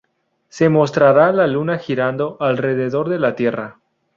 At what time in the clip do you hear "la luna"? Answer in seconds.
1.31-1.77